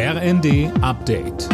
RND 0.00 0.70
Update. 0.80 1.48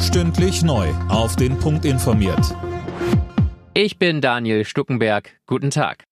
Stündlich 0.00 0.62
neu. 0.62 0.88
Auf 1.10 1.36
den 1.36 1.58
Punkt 1.58 1.84
informiert. 1.84 2.56
Ich 3.74 3.98
bin 3.98 4.22
Daniel 4.22 4.64
Stuckenberg. 4.64 5.38
Guten 5.44 5.68
Tag. 5.68 6.04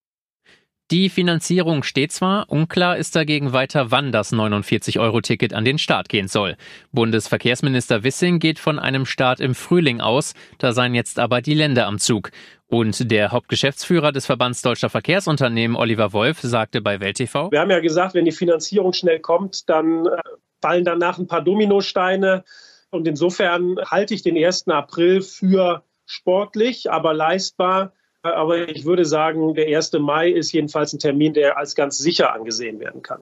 Die 0.91 1.11
Finanzierung 1.11 1.83
steht 1.83 2.13
zwar, 2.13 2.51
unklar 2.51 2.97
ist 2.97 3.15
dagegen 3.17 3.53
weiter, 3.53 3.91
wann 3.91 4.13
das 4.13 4.33
49-Euro-Ticket 4.33 5.53
an 5.53 5.67
den 5.67 5.79
Start 5.79 6.09
gehen 6.09 6.29
soll. 6.29 6.57
Bundesverkehrsminister 6.93 8.05
Wissing 8.05 8.39
geht 8.39 8.59
von 8.59 8.79
einem 8.79 9.05
Start 9.05 9.41
im 9.41 9.55
Frühling 9.55 10.01
aus, 10.01 10.33
da 10.57 10.73
seien 10.73 10.95
jetzt 10.95 11.19
aber 11.19 11.43
die 11.43 11.53
Länder 11.53 11.87
am 11.87 11.99
Zug. 11.99 12.31
Und 12.69 13.11
der 13.11 13.33
Hauptgeschäftsführer 13.33 14.13
des 14.13 14.27
Verbands 14.27 14.61
Deutscher 14.61 14.91
Verkehrsunternehmen, 14.91 15.77
Oliver 15.77 16.13
Wolf, 16.13 16.41
sagte 16.43 16.83
bei 16.83 17.01
Welt 17.01 17.17
TV. 17.17 17.51
Wir 17.51 17.61
haben 17.61 17.71
ja 17.71 17.81
gesagt, 17.81 18.15
wenn 18.15 18.27
die 18.27 18.33
Finanzierung 18.33 18.93
schnell 18.93 19.21
kommt, 19.21 19.69
dann 19.71 20.07
äh, 20.07 20.21
fallen 20.61 20.85
danach 20.85 21.19
ein 21.19 21.27
paar 21.27 21.43
Dominosteine. 21.43 22.45
Und 22.91 23.09
insofern 23.09 23.77
halte 23.87 24.15
ich 24.15 24.23
den 24.23 24.37
1. 24.37 24.69
April 24.69 25.23
für 25.23 25.83
sportlich, 26.05 26.91
aber 26.91 27.15
leistbar. 27.15 27.93
Aber 28.23 28.69
ich 28.69 28.85
würde 28.85 29.05
sagen, 29.05 29.55
der 29.55 29.75
1. 29.75 29.93
Mai 29.95 30.29
ist 30.31 30.53
jedenfalls 30.53 30.93
ein 30.93 30.99
Termin, 30.99 31.33
der 31.33 31.57
als 31.57 31.75
ganz 31.75 31.99
sicher 31.99 32.35
angesehen 32.35 32.81
werden 32.81 33.03
kann. 33.03 33.21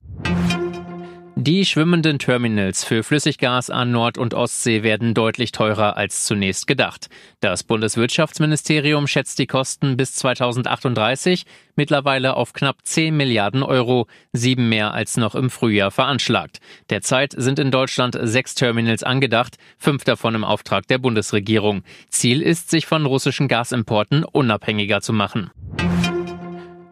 Die 1.47 1.65
schwimmenden 1.65 2.19
Terminals 2.19 2.83
für 2.83 3.05
Flüssiggas 3.05 3.71
an 3.71 3.93
Nord- 3.93 4.19
und 4.19 4.35
Ostsee 4.35 4.83
werden 4.83 5.15
deutlich 5.15 5.53
teurer 5.53 5.97
als 5.97 6.25
zunächst 6.25 6.67
gedacht. 6.67 7.09
Das 7.39 7.63
Bundeswirtschaftsministerium 7.63 9.07
schätzt 9.07 9.39
die 9.39 9.47
Kosten 9.47 9.97
bis 9.97 10.17
2038 10.17 11.47
mittlerweile 11.77 12.35
auf 12.35 12.53
knapp 12.53 12.79
10 12.83 13.17
Milliarden 13.17 13.63
Euro, 13.63 14.09
sieben 14.33 14.69
mehr 14.69 14.93
als 14.93 15.17
noch 15.19 15.37
im 15.37 15.49
Frühjahr 15.49 15.93
veranschlagt. 15.93 16.59
Derzeit 16.91 17.33
sind 17.37 17.61
in 17.61 17.71
Deutschland 17.71 18.19
sechs 18.21 18.57
Terminals 18.57 19.05
angedacht, 19.05 19.57
fünf 19.79 20.03
davon 20.03 20.35
im 20.35 20.43
Auftrag 20.43 20.89
der 20.89 20.99
Bundesregierung. 20.99 21.85
Ziel 22.09 22.43
ist, 22.43 22.71
sich 22.71 22.87
von 22.87 23.07
russischen 23.07 23.47
Gasimporten 23.47 24.25
unabhängiger 24.25 25.01
zu 25.01 25.13
machen. 25.13 25.53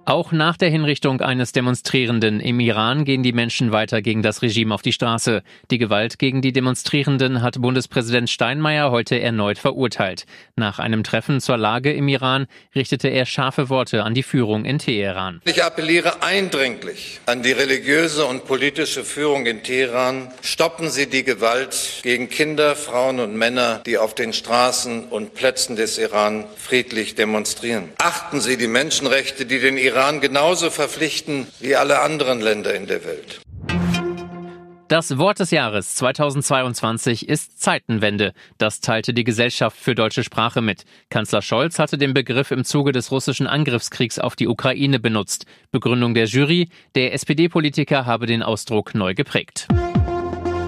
Auch 0.06 0.32
nach 0.32 0.58
der 0.58 0.68
Hinrichtung 0.68 1.22
eines 1.22 1.52
Demonstrierenden 1.52 2.38
im 2.38 2.60
Iran 2.60 3.06
gehen 3.06 3.22
die 3.22 3.32
Menschen 3.32 3.72
weiter 3.72 4.02
gegen 4.02 4.20
das 4.20 4.42
Regime 4.42 4.74
auf 4.74 4.82
die 4.82 4.92
Straße. 4.92 5.42
Die 5.70 5.78
Gewalt 5.78 6.18
gegen 6.18 6.42
die 6.42 6.52
Demonstrierenden 6.52 7.40
hat 7.40 7.62
Bundespräsident 7.62 8.28
Steinmeier 8.28 8.90
heute 8.90 9.18
erneut 9.18 9.56
verurteilt. 9.56 10.26
Nach 10.56 10.78
einem 10.78 11.04
Treffen 11.04 11.40
zur 11.40 11.56
Lage 11.56 11.90
im 11.90 12.06
Iran 12.08 12.48
richtete 12.74 13.08
er 13.08 13.24
scharfe 13.24 13.70
Worte 13.70 14.04
an 14.04 14.12
die 14.12 14.22
Führung 14.22 14.66
in 14.66 14.78
Teheran. 14.78 15.40
Ich 15.46 15.64
appelliere 15.64 16.22
eindringlich 16.22 17.20
an 17.24 17.42
die 17.42 17.52
religiöse 17.52 18.26
und 18.26 18.44
politische 18.44 19.04
Führung 19.04 19.46
in 19.46 19.62
Teheran. 19.62 20.28
Stoppen 20.42 20.90
Sie 20.90 21.08
die 21.08 21.24
Gewalt 21.24 22.00
gegen 22.02 22.28
Kinder, 22.28 22.76
Frauen 22.76 23.20
und 23.20 23.34
Männer, 23.36 23.80
die 23.86 23.96
auf 23.96 24.14
den 24.14 24.34
Straßen 24.34 25.04
und 25.04 25.32
Plätzen 25.32 25.76
des 25.76 25.96
Iran 25.96 26.44
friedlich 26.58 27.14
demonstrieren. 27.14 27.88
Achten 27.96 28.42
Sie 28.42 28.58
die 28.58 28.66
Menschenrechte, 28.66 29.46
die 29.46 29.60
den 29.60 29.78
Iran 29.78 29.93
Iran 29.94 30.20
genauso 30.20 30.70
verpflichten 30.70 31.46
wie 31.60 31.76
alle 31.76 32.00
anderen 32.00 32.40
Länder 32.40 32.74
in 32.74 32.88
der 32.88 33.04
Welt. 33.04 33.40
Das 34.88 35.18
Wort 35.18 35.38
des 35.38 35.52
Jahres 35.52 35.94
2022 35.94 37.28
ist 37.28 37.60
Zeitenwende. 37.62 38.32
Das 38.58 38.80
teilte 38.80 39.14
die 39.14 39.22
Gesellschaft 39.22 39.76
für 39.78 39.94
deutsche 39.94 40.24
Sprache 40.24 40.62
mit. 40.62 40.84
Kanzler 41.10 41.42
Scholz 41.42 41.78
hatte 41.78 41.96
den 41.96 42.12
Begriff 42.12 42.50
im 42.50 42.64
Zuge 42.64 42.90
des 42.90 43.12
russischen 43.12 43.46
Angriffskriegs 43.46 44.18
auf 44.18 44.34
die 44.34 44.48
Ukraine 44.48 44.98
benutzt. 44.98 45.46
Begründung 45.70 46.14
der 46.14 46.26
Jury, 46.26 46.70
der 46.96 47.14
SPD-Politiker 47.14 48.04
habe 48.04 48.26
den 48.26 48.42
Ausdruck 48.42 48.96
neu 48.96 49.14
geprägt. 49.14 49.68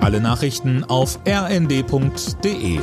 Alle 0.01 0.21
Nachrichten 0.21 0.85
auf 0.85 1.19
rnd.de 1.27 2.79